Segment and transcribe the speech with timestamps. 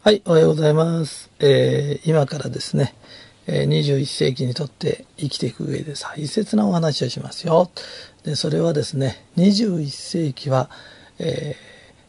[0.00, 1.28] はい、おはようございます。
[1.40, 2.94] えー今からですね、
[3.48, 7.68] えー21世紀にとって生きていく上で大切なお話をしますよ。
[8.22, 10.70] で、それはですね、21世紀は、
[11.18, 11.56] え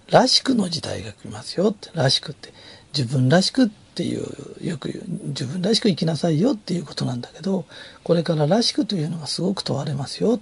[0.07, 1.89] ーらしくの時代が来ますよって。
[1.95, 2.53] らしくって、
[2.95, 4.23] 自分らしくっていう、
[4.61, 7.65] よく言う、自分らしく生きなさいよっていうことなんだけど、
[8.03, 10.39] これかららしくというのがすごく問われますよ。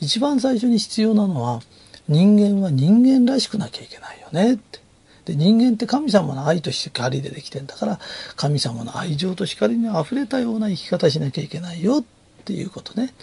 [0.00, 1.62] 一番最初に必要なのは、
[2.08, 4.80] 人間は人間らしくなきゃいけないよねって。
[5.24, 8.00] で人間って神様の愛と光でできてんだから
[8.36, 12.04] 神様の愛情と光にあふれたような生き方しなきゃいけないよっ
[12.44, 13.14] ていうことね。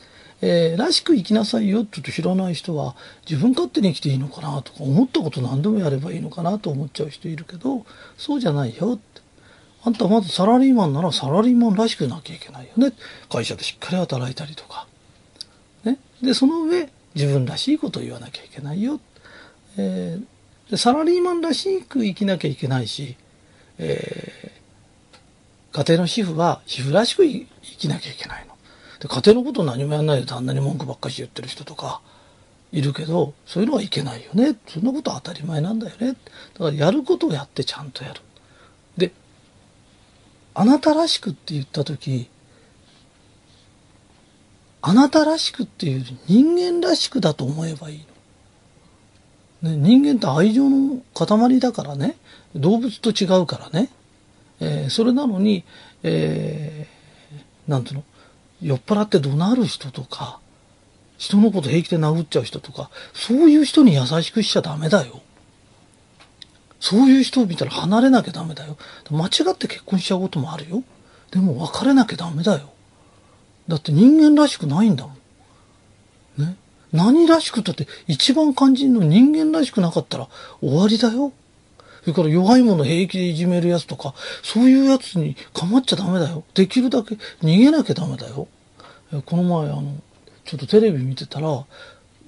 [0.42, 2.96] えーらしく生きなさいよって言うと知らない人は
[3.28, 7.86] 自分勝手に生きていいのかなとか思ったこと何でもやればいいのかなと思っちゃう人いるけど
[8.18, 9.22] そうじゃないよって。
[9.84, 12.94] あんたまずサラリーマンならサラリーマンらしくなきゃいけないよね。
[13.30, 14.86] 会社でしっかり働いたりとか。
[15.86, 15.98] ね。
[16.22, 19.00] で、その上自分らしいことを言わなきゃいけないよ。
[19.78, 20.37] えー
[20.70, 23.16] でサラリーマンらしく生きなきゃいけないし、
[23.78, 24.58] えー
[25.74, 28.56] 家庭の主婦は主婦らしく生きなきゃいけないの。
[29.00, 32.02] で家庭のこと何もやんないで旦那に文句ばっかし言ってる人とか
[32.72, 34.56] いるけど、そういうのはいけないよね。
[34.68, 36.14] そんなことは当たり前なんだよね。
[36.54, 38.22] だからやることをやってちゃんとやる。
[38.98, 39.12] で、
[40.56, 42.28] あなたらしくって言ったとき、
[44.82, 48.06] あなたらしくっていう人間らしくだと思えばいいの。
[49.62, 52.18] ね、人間って愛情の塊だからね。
[52.56, 53.90] 動物と違うからね、
[54.60, 55.64] えーそれなのに、
[56.04, 58.04] えーなんていうの？
[58.62, 60.40] 酔っ払って怒鳴る人とか
[61.18, 65.22] 人のこと平気で殴っちゃう人とかそういう人に優しくしちゃダメだよ。
[66.80, 68.78] そういう人を見たら離れなきゃダメだよ。
[69.12, 70.84] 間違って結婚しちゃうこともあるよ。
[71.32, 72.70] でも別れなきゃダメだよ。
[73.68, 75.18] だって人間らしくないんだもん。
[76.94, 80.28] 何らしくったって一番肝心の人間らしくなかったら
[80.62, 81.34] 終わりだよ。
[82.02, 86.46] それから弱いもの平気でいじめるやつとか、そういうやつに構っちゃダメだよ。
[86.54, 88.48] できるだけ逃げなきゃダメだよ。
[89.26, 89.96] この前あの、
[90.46, 91.66] ちょっとテレビ見てたら、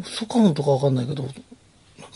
[0.02, 1.40] 嘘か本当かわかんないけど、なんか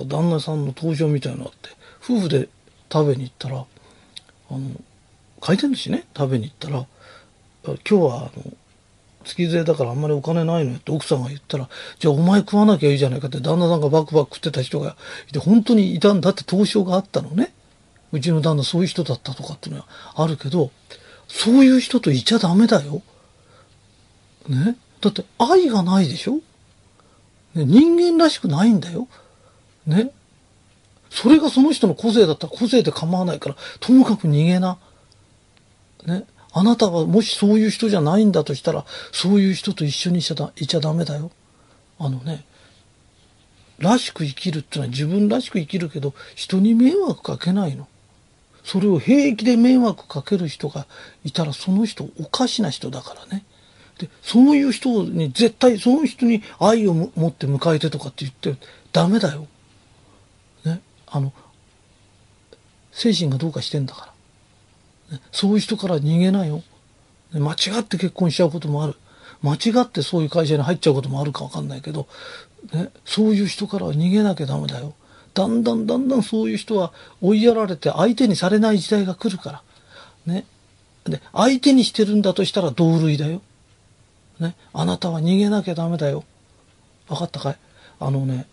[0.05, 1.69] 旦那さんの登場みたいなのあって、
[2.03, 2.49] 夫婦で
[2.91, 4.59] 食べに行ったら、あの、
[5.39, 6.85] 回転寿司ね、食べに行ったら、
[7.65, 8.53] 今日はあの、
[9.23, 11.69] 月税だからあんまりお金ないのよって奥さんが言ったら、
[11.99, 14.95] じゃあお前食わなきゃいいじゃないかって旦那さんがバクバク食ってた人が
[15.29, 17.53] いて、本当にいたんだって投書があったのね。
[18.11, 20.71] うちの旦那そういう人だったとかっていうのはあるけど、
[21.27, 23.01] そういう人といちゃダメだよ。
[24.47, 24.77] ね。
[25.01, 26.35] だって愛がないでしょ、
[27.55, 29.07] ね、人間らしくないんだよ。
[29.85, 30.11] ね。
[31.09, 34.77] それがその人の個性だったら個性で構わないから、ともかく逃げな。
[36.05, 36.25] ね。
[36.53, 41.31] あなたはもしそういう人じゃないんだとしたら、そういう人と一緒にいちゃだいちゃダメだよ。
[41.99, 42.45] あのね、
[43.79, 47.87] らしく生きるってのは自分らしく生きるけど、人に迷惑かけないの。
[48.63, 50.85] それを平気で迷惑かける人が
[51.23, 53.43] いたら、その人おかしな人だからね。
[53.97, 59.47] で、そういう人に絶対、その人に愛を持って迎えてとかって言ってダメだよ。
[60.65, 60.81] ね。
[61.07, 61.33] あの、
[62.91, 64.12] 精神がどうかしてんだから。
[65.31, 66.63] そういう人から逃げなよ。
[67.33, 68.95] 間違って結婚しちゃうこともある。
[69.41, 72.07] 間違ってそういう会社に入っちゃうこともあるかわかんないけど、
[72.73, 74.93] ね、そういう人からは逃げなきゃダメだよ。
[75.33, 79.63] だんだんだんだんそういう人は追いやられて相手にされない時代が来るから。
[80.25, 80.45] ね。
[81.05, 83.41] で、相手にしてるんだとしたら同類だよ。
[84.39, 84.55] ね。
[84.73, 86.23] あなたは逃げなきゃダメだよ。
[87.09, 87.57] わかったかい？
[87.99, 88.45] あのね、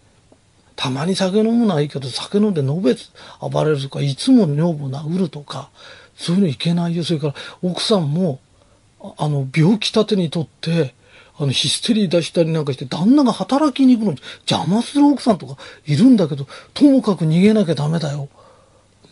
[0.74, 3.10] たまに酒飲むのはいいけど、酒飲んでのべつ
[3.40, 5.70] 暴れるとか、いつも女房殴るとか、
[6.20, 7.02] そういうのいけないよ。
[7.02, 8.40] それから奥さんも、
[9.16, 10.94] あの、病気立てにとって、
[11.38, 18.28] あの、ヒステリー出したりなんかして、旦那が働きに行くのに邪魔する奥さんとかいるんだけど、ともかく逃げなきゃダメだよ。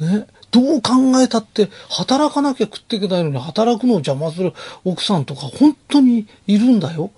[0.00, 0.26] ね。
[0.50, 4.52] どう考えたって、働かなきゃ食っていけないのに、働くのを邪魔する
[4.84, 7.10] 奥さんとか、本当にいるんだよ。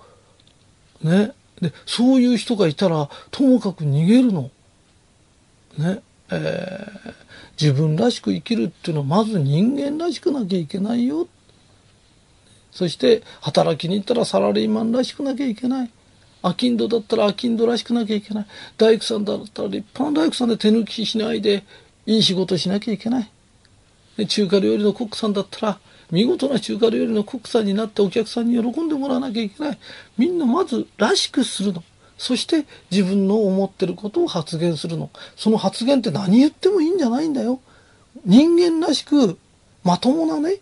[1.03, 1.33] ね。
[1.61, 4.49] で、そういう人がいたら、ともかく逃げるの。
[5.77, 6.01] ね。
[6.31, 7.21] えー
[7.61, 11.27] 自分らしく生きるっていうのは、まず人間らしくなきゃいけないよ。
[12.71, 15.91] そして、働きに行ったらサラリーマンらしくなきゃいけない。
[16.41, 18.45] アキンドだったらアキンドらしくなきゃいけない。
[18.77, 21.63] 大工さんだったら立派な大工さんで手抜きしないで、
[22.07, 23.31] いい仕事しなきゃいけない。
[24.17, 25.79] で中華料理のコックさんだったら、
[26.09, 29.77] 見事な中華料理のコックさんになってお客さんに喜んでもらわなきゃいけない。
[30.17, 31.83] みんなまずらしくするの。
[32.21, 35.09] そして自分の思ってることを発言するの。
[35.35, 37.59] その発言って何言ってもいいんじゃないんだよ。
[38.25, 39.39] 人間らしく
[39.83, 40.57] まともなね、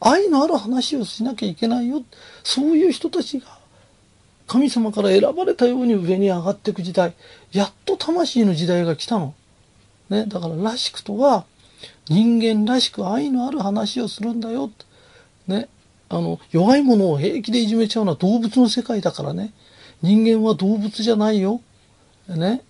[0.00, 2.02] 愛のある話をしなきゃいけないよ。
[2.42, 3.46] そういう人たちが
[4.48, 7.14] 神様から選ばれたように上に上がっていく時代。
[7.52, 9.34] やっと魂の時代が来たの。
[10.10, 10.26] ね。
[10.26, 11.44] だかららしくとは、
[12.08, 14.68] 人間らしく愛のある話をするんだよ。
[15.46, 15.68] ね。
[16.08, 19.52] あの、弱いものを平気でいじめちゃうのは動物の世界だからね。
[20.04, 21.62] 人間は動物じゃないよ。
[22.28, 22.60] ね。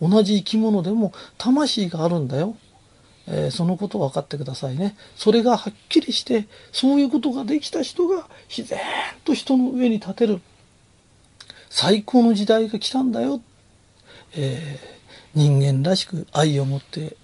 [0.00, 2.56] 同じ生き物でも魂があるんだよ。
[3.28, 4.96] えー、そのことを分かってくださいね。
[5.14, 8.80] それがはっきりして、そういうことができた人が自然
[9.24, 10.40] と人の上に立てる。
[11.70, 13.40] 最高の時代が来たんだよ。
[14.34, 17.16] えー、人間らしく愛を持って、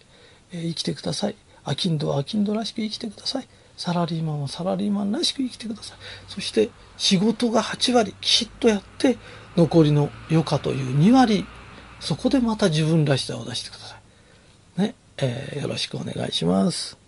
[0.53, 1.37] えー、生きてください。
[1.65, 3.49] アキンドはアキンドらしく生きてください。
[3.77, 5.99] サラリーマンはサラリーマンらしく生きてください。
[6.29, 9.17] そして仕事が8割きちっとやって、
[9.57, 11.47] 残りの余暇という2割、
[12.01, 13.97] そこでまた自分らしさを出してくださ
[14.77, 14.81] い。
[14.83, 14.95] ね。
[15.17, 16.99] えー、よろしくお願いします。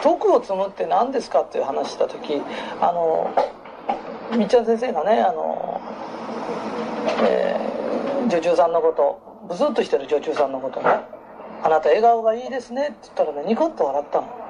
[0.00, 2.40] 徳を積むって何ですかっていう話した時
[2.80, 3.30] あの
[4.36, 5.80] みっちゃん先生がねあの、
[7.24, 10.88] えー、女中さんのことブスッとしてる女中さんのことね
[11.62, 14.41] 「あなた笑顔がいいですね」って言ったらねニコッと笑ったの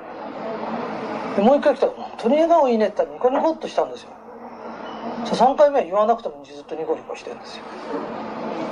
[1.36, 4.10] でもう一回来たら「本当に笑顔いいね」って言ったらニコニコッとしたんですよ。
[5.24, 7.64] 3回目は言わなくてもずっとニコニコしてるんですよ。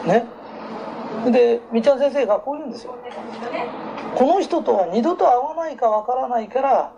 [0.07, 0.27] ね。
[1.31, 2.95] でみちゃん先生がこう言うんですよ。
[4.15, 6.93] この人とは二度と会わないかわからないから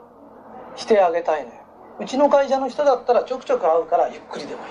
[0.76, 1.55] してあげたいのよ。
[2.00, 4.65] うちの会社の人だったらちょくちょく会うからゆっくりでもい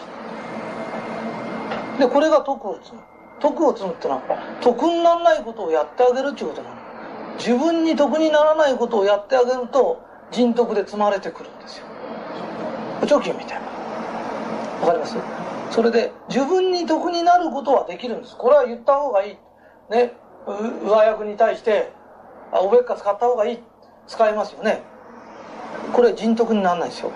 [1.98, 2.00] い。
[2.00, 3.02] でこれが徳を積む。
[3.40, 4.22] 徳を積むってのは
[4.62, 6.76] 得にならないことをやってあげるっていうことなの。
[7.38, 10.00] 自分に得にならないことをやってあげると
[10.32, 11.86] 人徳で積まれてくるんですよ。
[13.02, 13.68] 貯金みたいな。
[14.82, 15.16] わかります？
[15.70, 18.36] それで自分に得になることはできるんです。
[18.38, 19.38] これは言った方がいい。
[19.90, 20.14] ね。
[20.48, 21.92] 上役に対して
[22.52, 23.60] あおべっか使った方がいい。
[24.08, 24.82] 使いますよね。
[25.94, 27.12] これ人徳にならないですよ、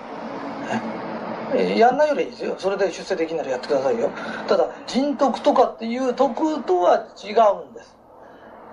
[1.54, 2.54] ね、やんないよりいいですよ。
[2.58, 4.10] それで出世できならやってくださいよ。
[4.46, 7.32] ただ人徳とかっていう徳とは違
[7.66, 7.96] うんです。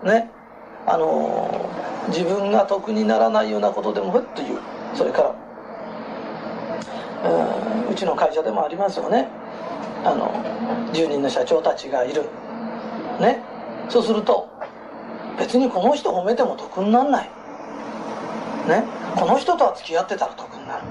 [0.03, 0.29] ね。
[0.85, 4.59] あのー、自分が得にならないようなことでもふっと言う。
[4.93, 5.35] それから
[7.89, 9.27] うちの会社でもありますよね。
[10.03, 10.31] あの
[10.93, 12.23] 住人の社長たちがいる。
[13.19, 13.41] ね。
[13.89, 14.49] そうすると
[15.37, 17.29] 別にこの人褒めても得になんない。
[18.67, 18.83] ね。
[19.15, 20.83] この人とは付き合ってたら得になる。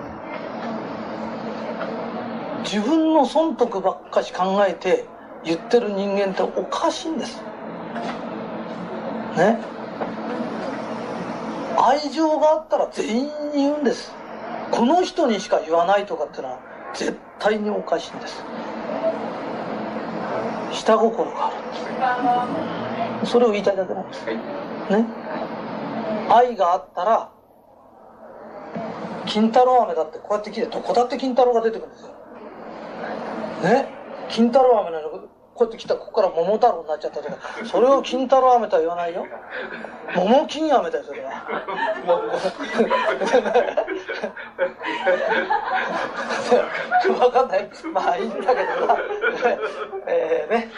[2.64, 5.04] 自分の損得ばっかし考えて
[5.44, 7.42] 言ってる人間っておかしいんです。
[9.36, 9.71] ね。
[11.84, 14.12] 愛情があったら全員に言うんです。
[14.70, 16.60] この人にしか言わないとかってのは
[16.94, 18.44] 絶対におかしいんです。
[20.72, 21.50] 下心があ
[23.20, 23.26] る。
[23.26, 24.24] それを言いたいだけなんです。
[24.26, 24.36] ね。
[26.30, 27.32] 愛があったら
[29.26, 32.08] 金太郎飴だってこうやって切れどこだって金太郎が出てくるんですよ。
[33.64, 33.88] ね。
[34.28, 35.10] 金太郎飴の
[35.62, 39.26] こうやって来たここから桃太郎になっちゃったとかそれを金太郎飴とは言わないよ。
[40.16, 41.30] 桃金飴だよそれは。
[47.02, 48.96] 分かんないまあいいんだけどな。
[50.08, 50.70] えーね。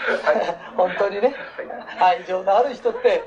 [0.76, 1.34] 本当にね。
[1.98, 3.24] 愛情のある人って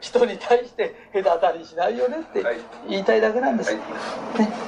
[0.00, 2.44] 人に対して隔たりしないよねって
[2.88, 3.80] 言いたいだけなんです、ね。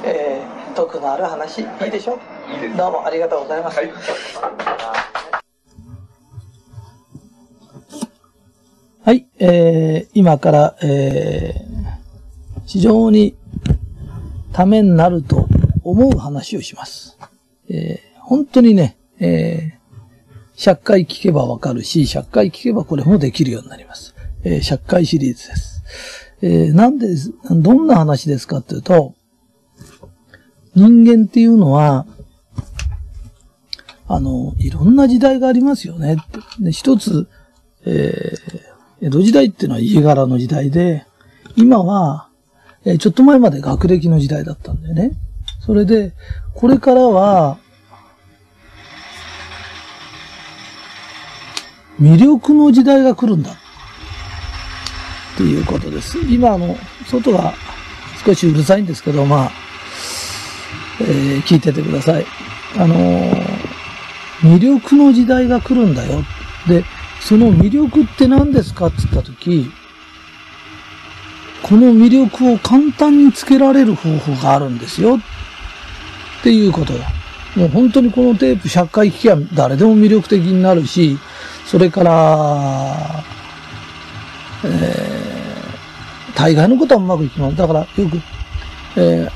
[0.05, 2.15] えー、徳のある話いいでしょ？
[2.15, 2.19] う
[2.77, 3.91] どうもありがとうございます、はい
[9.11, 13.37] はい、えー、今から、えー、非常に
[14.53, 15.49] ためになると
[15.83, 17.19] 思う話をします。
[17.69, 24.15] えー、本当にね、えー、100回聞けばわかるし、100回聞けばこれもできるようになります。
[24.45, 25.83] えー、100回シリーズです。
[26.43, 27.09] えー、なんで、
[27.51, 29.17] どんな話ですかっていうと、
[30.77, 32.07] 人間っていうのは、
[34.07, 36.17] あの、いろんな時代がありますよね。
[36.61, 37.29] で一つ、
[37.85, 38.70] えー、
[39.03, 41.07] 江戸時代っていうのは家柄の時代で、
[41.57, 42.29] 今は、
[42.85, 45.13] えちょっと前まで学歴の時代だったんだよね。
[45.61, 46.13] それで、
[46.55, 47.59] これからは、
[52.01, 53.53] 魅力の時代が来るんだ。
[53.53, 53.55] っ
[55.37, 56.19] ていうことです。
[56.19, 56.77] 今、あの、
[57.07, 57.55] 外が
[58.25, 59.53] 少しうるさいんですけど、まあ、
[61.01, 62.27] えー、聞いててください。
[62.77, 63.33] あのー、
[64.43, 66.23] 魅力の時代が来るんだよ。
[66.69, 66.85] で、
[67.21, 69.71] その魅力って何ですかって言ったとき、
[71.63, 75.17] この魅力を簡単につけられる方法があるんですよ。
[75.17, 77.07] っていうことだ。
[77.55, 81.19] もう本当にこのテープ100回聞きゃ誰でも魅力的になるし、
[81.67, 83.25] それから、
[84.65, 87.57] えー、大概のことはうまくいきます。
[87.57, 88.21] だからよく、
[88.97, 89.31] えー、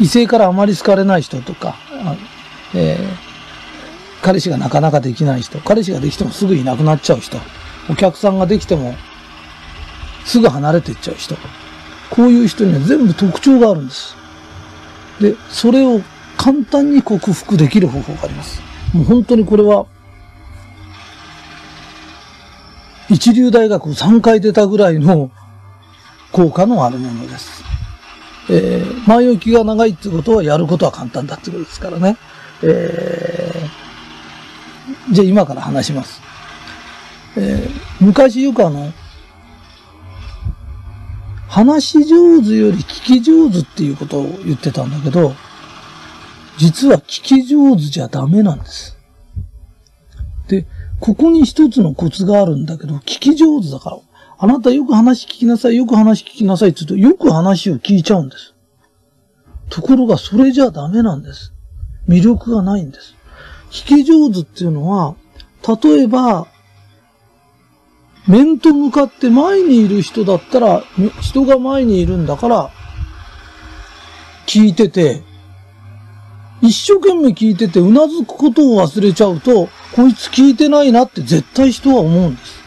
[0.00, 1.76] 異性からあまり好かれない人とか、
[2.74, 3.29] えー
[4.22, 7.38] 彼氏がなかなかできない人、彼氏ができてもすぐいなくなっちゃう人、
[7.88, 8.94] お客さんができても
[10.24, 11.36] すぐ離れていっちゃう人。
[12.10, 14.16] こういう人には全部特徴があるんです。
[15.20, 16.00] で、それを
[16.36, 18.60] 簡単に克服できる方法があります。
[18.92, 19.86] もう本当にこれは、
[23.08, 25.30] 一流大学を3回出たぐらいの
[26.32, 27.62] 効果のあるものです。
[28.48, 32.16] えー、前置きが長いってことはやることは簡単だってことですからね。
[32.62, 33.79] えー、
[35.10, 36.20] じゃあ今から話します。
[37.36, 38.92] えー、昔よくあの、
[41.48, 45.34] 話し上手より聞き上手っていうことを言ってたんだけど、
[46.58, 48.96] 実は聞き上手じゃダメなんです。
[50.46, 50.66] で、
[51.00, 53.98] ここに一つのコツがあるんだけど、聞き上手だから、
[54.38, 58.54] あなたよく話聞きなさい、よく話聞きなさいって言うと、よく話を聞いちゃうんです。
[59.70, 61.52] ところが、それじゃダメなんです。
[62.08, 63.14] 魅力がないんです。
[63.70, 65.14] 聞き上手っていうのは、
[65.82, 66.48] 例えば、
[68.26, 70.82] 面と向かって前にいる人だったら、
[71.20, 72.70] 人が前にいるんだから、
[74.46, 75.22] 聞いてて、
[76.60, 82.60] 一生懸命聞いてて、うなずくことを忘れちゃうと、こいつ聞いてないなって絶対人は思うんです。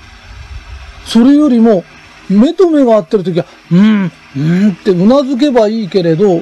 [1.06, 1.84] それよりも、
[2.30, 6.42] 目と目が合ってるときは、うん、うんってうなずけばいいけれど、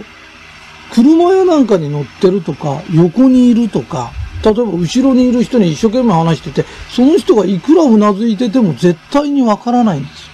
[0.94, 4.12] 車やなんかに乗ってるとか、横にいるとか、
[4.44, 10.30] 例えば後ろにいる人に一生懸命話してて、その人がいくらうなずいてても絶対にわからないんです。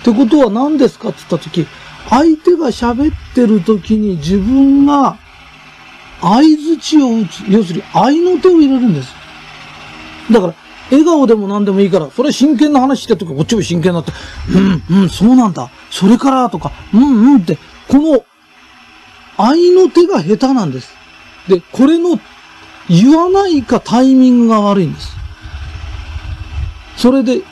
[0.00, 1.66] ってことは何ですかって言ったとき、
[2.08, 5.18] 相手が喋ってるときに自分が
[6.20, 7.44] 合図値を打つ。
[7.48, 9.12] 要するに愛の手を入れるんです。
[10.30, 10.54] だから、
[10.90, 14.12] 笑顔でも何でもいいから、それ真剣な話してるときこっちも真剣になって、
[14.90, 15.70] うん、うん、そうなんだ。
[15.90, 17.58] それからとか、うん、うんって、
[17.88, 18.24] この
[19.36, 20.94] 愛の手が下手なんです。
[21.48, 22.18] で、これの
[22.88, 25.16] 言わないかタイミングが悪いんです。
[26.96, 27.42] それで、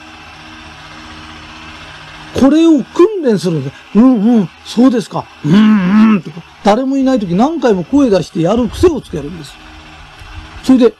[2.39, 3.75] これを訓練するんです。
[3.95, 5.25] うんうん、そうですか。
[5.43, 9.53] うんうん、とか、誰もいないとき何回も声出してやる癖をつけるんです。
[10.63, 10.93] それで、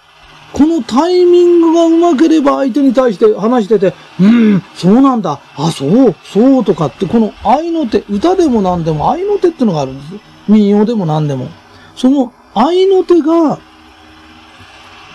[0.52, 5.40] このタイミングがうまければ相手に対して話してて、うん、そうなんだ。
[5.56, 10.24] あ、そう、そうとかって、この愛の手、歌でも何でも愛の手ってのがあるんです。
[10.48, 11.50] 民謡でも何でも。
[11.96, 13.60] その愛の手が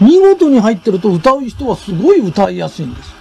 [0.05, 3.15] 見事に入ってると歌う人はすごい歌いやすいんです。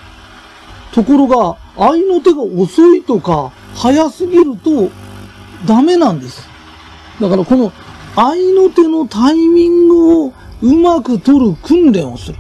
[0.92, 4.92] ところが、愛の手が遅いとか、早すぎると、
[5.66, 6.48] ダメなんです。
[7.22, 7.72] だからこの、
[8.16, 12.38] 愛の手のタイミングをうまく取る訓練をする。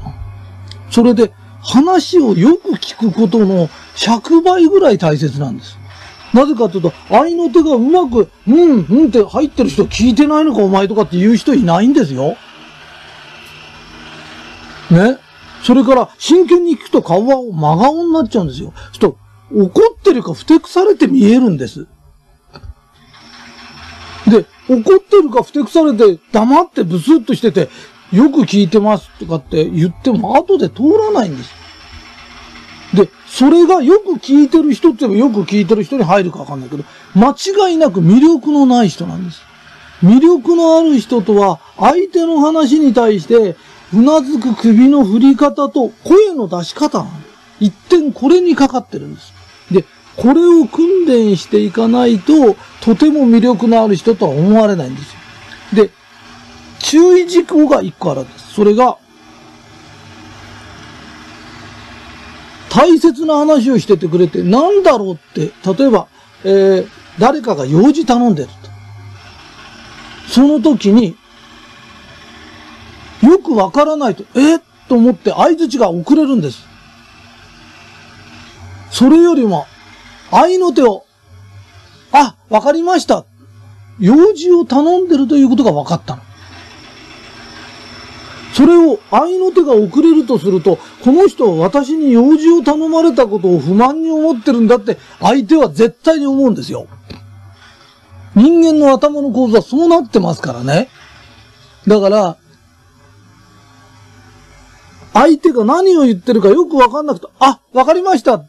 [0.91, 5.77] それで、話をよく聞くことの100倍ぐらい大切なんです。
[6.33, 12.35] なぜかというと、愛の手がうまく、うん、うんって入ってる人聞いてないのかお前とかって言う人いないんですよ。
[14.93, 15.17] ね。
[15.63, 18.73] それから、真剣に聞くと顔は真顔になっちゃうんですよ。
[18.91, 19.17] ちょっと、
[19.55, 21.87] 怒ってるかふてくされて見えるんです。
[24.27, 27.69] で、怒ってるかふてくされて黙ってブスッとしてて、
[28.11, 31.51] よく聞いてますとかって言っても後で通らないんです。
[32.95, 36.83] で、それがよく聞いてる人って言えばよく聞いてる人に入るかわかんないけど、
[37.15, 39.41] 間違いなく魅力のない人なんです。
[40.03, 43.55] 魅力のある人とは、相手の話に対して、
[43.93, 47.05] うなずく首の振り方と声の出し方
[47.59, 49.33] 一点これにかかってるんです。
[49.71, 49.85] で、
[50.17, 55.85] これを訓練していかないと、とても魅力のある人とは思われないんですよ。
[55.85, 55.91] で、
[56.79, 58.53] 注意事項が一個あるんです。
[58.53, 58.97] それが、
[62.69, 66.07] 大切な話をしててくれて、なんだろうって、例えば、
[66.43, 66.87] えー、
[67.19, 68.53] 誰かが用事頼んでると。
[70.27, 71.15] その時に、
[73.23, 76.65] よくわからないと、えと思って合図値が遅れるんです。
[78.91, 79.65] それよりも、
[80.29, 81.05] 愛の手を、
[82.11, 83.25] あ、わかりました。
[83.99, 86.21] 用事を頼んでるということが分かったの。
[88.53, 96.87] それを愛の手が遅れるとすると、この人は私に用事を頼まれたことを不満に思ってるんだって相手は絶対に思うんですよ。
[98.35, 100.89] 人間の頭の構造はそうなってますからね。
[101.87, 102.37] だから、
[105.13, 108.43] 相手が何を言ってるかよくわかんなくて、あ、わかりました。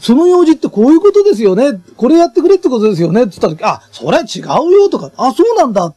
[0.00, 1.80] その用事ってこういうことですよね。
[1.96, 3.24] これやってくれってことですよね。
[3.24, 5.94] って言った時、あ、それは違うよとか、あ、そうなんだ。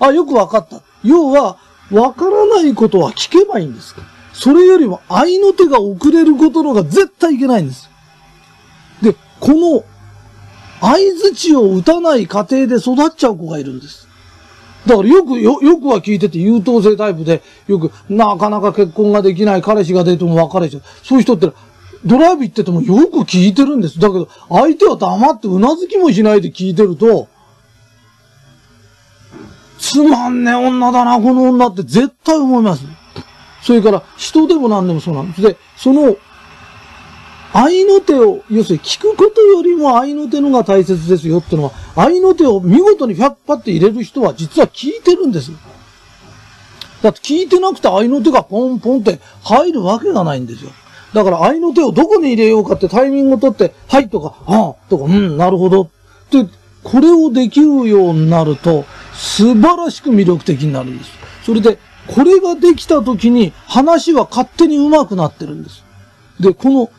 [0.00, 0.82] あ、よくわかった。
[1.04, 1.58] 要は、
[1.90, 3.94] わからないことは聞けばいいんです。
[4.32, 7.90] それよりも愛の手が遅れることの方が絶対いけないんです。
[9.02, 9.84] で、この、
[10.80, 14.08] 合図値を打たない過程で育っちゃう子がいるんです。
[14.86, 20.82] だからよく、よ、よくは聞いてて優等生タイプで、よく、なかなか結婚ができない彼氏が出ても別れちゃう。
[21.04, 21.52] そういう人って、
[22.04, 24.00] ドライブ行っててもよく聞いてるんです。
[24.00, 27.28] だけど、相手は黙ってうなずきもしないで聞いてると、
[29.78, 32.84] つまんねえ女だな、この女って絶対思います。
[33.62, 35.42] それから、人でも何でもそうなんです。
[35.42, 36.16] で、その、
[37.52, 45.52] 愛の手を、要するに聞くことよりも愛の手のが大切ですよってのは、愛の手を見事に100パって入れる人は実は聞いてるんです。
[47.02, 50.70] だって聞いてなくて愛の手がポンポンって入るわけがないんですよ。
[51.12, 55.88] だから愛の手をどこに入れようかってタイミングを取って、はいとか、ああとか、うん、なるほどっ
[56.30, 56.46] て、
[56.82, 61.10] これをできるようになると、素晴らしく魅力的になるんです。
[61.44, 65.84] それで、これができた時に話は勝手に上手くなってるんです。
[66.40, 66.90] で、この、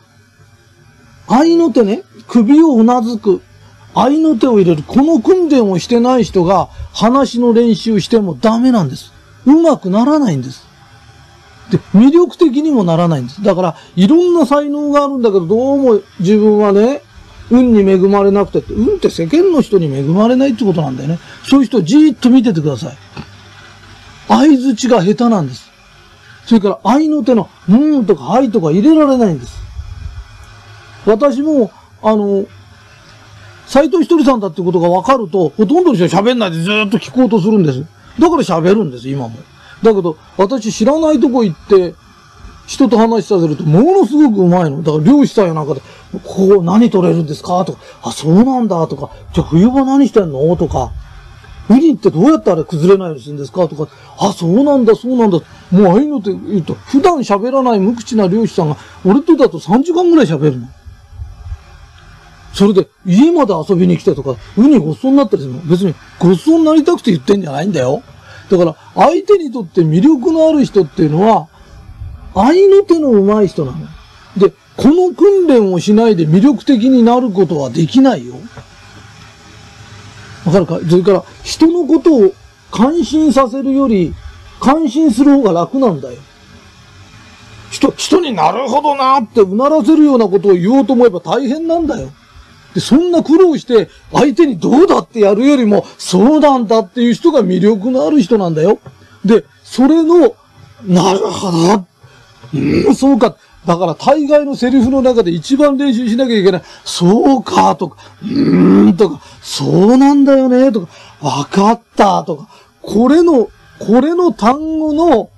[1.28, 3.40] 愛の手ね、首をうなずく、
[3.94, 9.12] 愛の手を入れる、この訓練をしてない人が話の練習してもダメなんです。
[9.46, 10.66] 上手くならないんです。
[11.70, 13.42] で、魅力的にもならないんです。
[13.42, 17.02] だから、いろんな才能があるんだけど、どうも自分はね、
[17.50, 21.18] 運に恵まれなくてて、運って世間の人に恵まれないってことなんだよね。
[21.44, 22.96] そういう人じーっと見ててください。
[24.28, 25.70] 相づちが下手なんです。
[26.46, 29.64] それから、愛の手の、うんとかはいとか入れられないんです。
[31.06, 31.70] 私も、
[32.02, 32.46] あの、
[33.66, 37.80] 斎藤ひとりさんだってことが分かると、ほとんどの人は喋んないでずっと聞こうとするんです。
[38.18, 39.36] だから喋るんです、今も。
[39.82, 41.94] だけど、私知らないとこ行って、
[42.66, 44.82] 人と話させると、ものすごくうまいの。
[44.82, 45.82] だから漁師さんやなんかで、
[46.12, 47.62] ここ何取れるんですか？
[47.64, 50.56] とか、あ、そうなんだとか、じゃあ冬場何してんの？
[50.56, 50.90] とか、
[51.68, 53.68] ウニってどうやってあれ崩れないようにするんですか？
[53.68, 55.40] とか、あ、そうなんだ、そうなんだ。
[55.70, 60.68] もうああいうのって言うと、普段喋らない無口な漁師さんが、俺とだと3時間ぐらい喋るの。
[62.54, 65.60] それで、家まで遊びに来てとか、ウニごっそになったりするの。
[65.62, 68.02] 別に、ごっそになりたくて言ってんじゃないんだよ。
[68.48, 71.48] だから、相手にとって魅力のある人っていうのは、
[72.34, 73.78] 愛の手の上手い人なの。
[74.36, 78.34] で、この訓練をしないで魅力的になることはできないよ。
[80.46, 80.78] わかるか？
[80.88, 82.32] それから、人のことを
[82.70, 84.14] 感心させるより、
[84.60, 86.18] 感心する方が楽なんだよ。
[87.70, 92.10] 人、人になるほどなってうならせるようなことを言おうと思えば大変なんだよ。
[92.74, 98.78] で、そんな苦労して相手にどうだってやるよりも、そうなんだっていう人が魅力のある人なんだよ。
[99.24, 100.34] で、それの、
[100.82, 101.86] なるほど。
[102.52, 103.36] うん、そうか。
[103.66, 106.62] だから大概のセリフの中で一番練習しなきゃいけない。
[106.84, 110.88] そうか、とか、うーん、とか、そうなんだよね、とか、
[111.20, 112.48] わかった、とか、
[112.82, 115.30] これの、これの単語の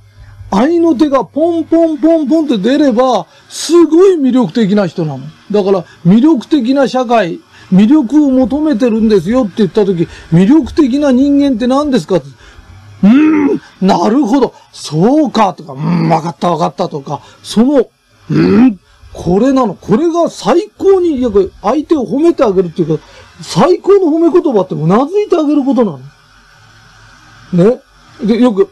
[0.50, 5.24] 愛の手がポンポンポンポンって出れば、すごい魅力的な人なの。
[5.50, 7.40] だから、魅力的な社会、
[7.72, 12.16] 魅力を求めてるんですよって言ったとき、魅力的な人間って何ですか？
[12.16, 12.26] って。
[13.02, 13.10] うー
[13.54, 17.88] ん、なるほど、そうか、とか、うん、わかったわかったとか、その、
[18.30, 18.80] うん、
[19.12, 19.74] これなの。
[19.74, 21.28] これが最高に、や
[21.62, 23.04] 相手を褒めてあげるっていうか、
[23.42, 25.98] 最高の褒め言葉ってうなずいてあげることなの。
[27.52, 27.80] ね。
[28.22, 28.70] で、よく、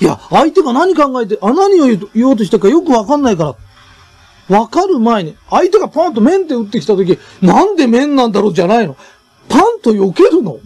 [0.00, 3.56] いや、相手が何考えて、あ、何を言おうとしたかよくわかんないか
[4.48, 4.58] ら。
[4.58, 8.96] わかる前に、相手がパンと面って打ってきたとき、なんで面なんだろうじゃないの。
[9.48, 10.58] パンと避けるの。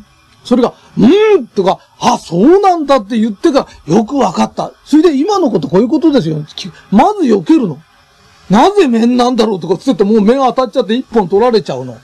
[0.44, 4.72] それが、うーんとか、あ、そうなんだって言ってからよくわかった。
[4.84, 6.36] それで今のことこういうことですよ。
[6.90, 7.78] まず避けるの。
[8.48, 11.98] なぜ面なんだろうとかつってもう目が当たっちゃって一本取られちゃうの。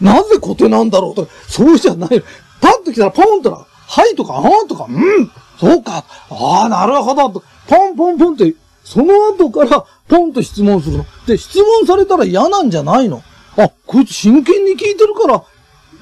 [0.00, 2.22] なぜ小手なんだろうとか、そうじゃない。
[2.62, 11.06] パッと来たらポンとな、はいとか、あーとか、うん、そうか、ああ、なるほど、と、ポンポンポンって、その後からポンと質問するの。
[11.26, 13.20] で、質問されたら嫌なんじゃないの
[13.56, 15.42] あ、こいつ真剣に聞いてるから、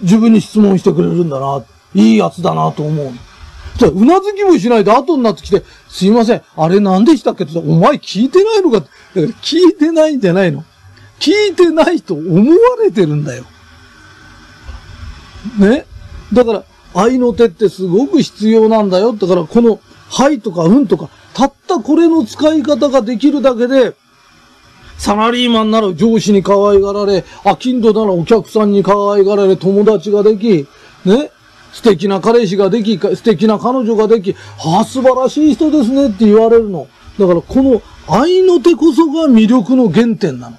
[0.03, 1.65] 自分に質問してくれるんだな。
[1.95, 3.11] いいやつだなと思う。
[3.79, 7.45] じゃうなずきもしないで後になってきて、すいません、あれ何でしたっけ？
[7.45, 8.81] ってお前聞いてないのか？
[8.81, 10.63] だから聞いてないんじゃないの。
[11.19, 13.45] 聞いてないと思われてるんだよ。
[15.59, 15.87] ね？
[16.33, 19.13] だから、愛の手ってすごく必要なんだよ。
[19.13, 23.95] だからこの、はいとかうんとか、たったこれの使い方ができるだけで、
[24.97, 30.67] サラリーマンなら上司に可愛がられ、アキンドならお客さんに可愛がられ、友達ができ、
[31.05, 31.31] ね、
[31.73, 36.89] 素敵な彼氏ができ、素敵な彼女ができ、ああ、素晴らしい人ですねって言われるの。
[37.19, 40.57] だからこの愛の手こそが魅力の原点なの。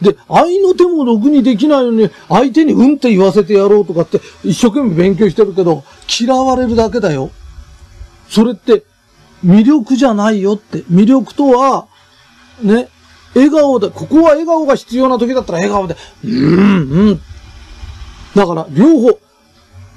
[0.00, 5.82] で、愛の手もろくにできないのに、相手にうんって言わせてやろうとかって一生懸命勉強してるけど、
[6.20, 7.30] 嫌われるだけだよ。
[8.28, 8.84] それって
[9.44, 10.78] 魅力じゃないよって。
[10.90, 11.86] 魅力とは、
[12.62, 12.88] ね、
[13.34, 17.20] 笑顔で、ここは笑顔が必要な時だったら笑顔で、うーん、うん。
[18.34, 19.18] だから、両方、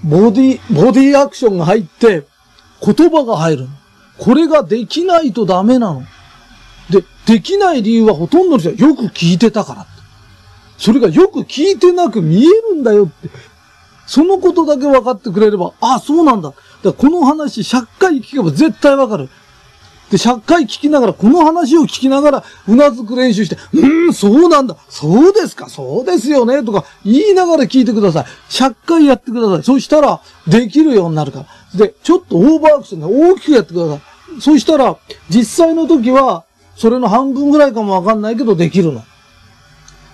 [0.03, 2.25] ボディ、ボディアクションが入って、
[2.83, 3.67] 言葉が入る。
[4.17, 6.03] これができないとダメなの。
[6.89, 9.87] で、できない理由はほとんどの人はよく聞いてたから。
[10.81, 13.29] それがよく聞いてなく見えるんだよって。
[14.07, 16.49] そのことだけ分かってくれれば、ああ、そうなんだ。
[16.49, 19.29] だからこの話100回聞けば絶対分かる。
[20.09, 24.75] で、100回聞きながら、この話を聞きながら、うなずく練習して、うーん、そうなんだ。
[24.89, 25.69] そうですか。
[25.69, 26.63] そうですよね。
[26.63, 28.25] とか言いながら聞いてください。
[28.49, 29.63] 100回やってください。
[29.63, 31.79] そしたら、できるようになるから。
[31.79, 34.41] で、ちょっとオーバーアクションで大きくやってください。
[34.41, 34.97] そしたら、
[35.29, 36.43] 実際の時は、
[36.75, 39.03] それの半分ぐらいかもわかんないけど、できるの。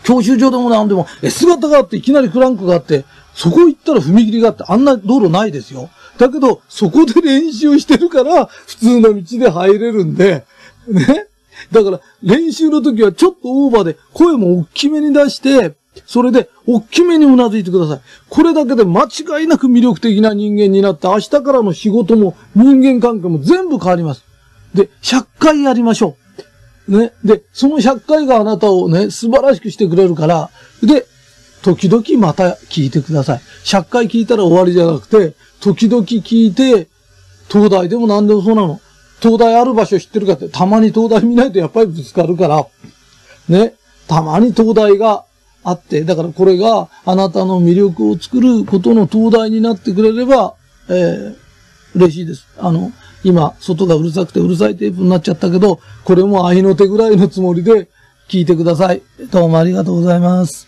[0.07, 5.89] 教習所でもなんでも、え、姿があっていきなりクランクがあって、そこ行ったら踏切があって、あんな道路ないですよ。
[6.17, 10.45] だけど、そこで練習してるから、普通の道で入れるんで、
[10.87, 11.27] ね。
[11.73, 18.01] だから、練習の時はちょっとオーバーで、声も大きめに出して、それで、大きめにうなずいてください。
[18.29, 24.23] これだけで間違いなく魅力的な人間になって、明日からの仕事も人間関係も全部変わります。
[24.73, 26.26] で、100回やりましょう。
[26.87, 27.13] ね。
[27.23, 30.49] で、その100回があなたをね、素晴らしくしてくれるから、
[30.81, 31.05] で、
[31.61, 33.41] 時々また聞いてください。
[33.65, 36.87] 100回聞いたら終わりじゃなくて、時々聞いて、
[37.49, 38.79] 東大でも何でもそうなの。
[39.19, 42.67] 東大ある場所知ってるかって、たまに東大見ないとやっぱりぶつかるから、
[43.49, 43.73] ね、
[44.07, 45.25] たまに東大が
[45.63, 50.55] あって、だからこれがあなたの魅力を作ることの東大になってくれれば、
[50.89, 51.35] えー、
[51.95, 52.47] 嬉しいです。
[52.57, 52.91] あの、
[53.27, 57.89] 今、外がうるさくてうるさいテープになっちゃったけど、これも愛の手ぐらいのつもりで
[58.29, 59.01] 聞いてください。
[59.29, 60.66] どうもありがとうございます。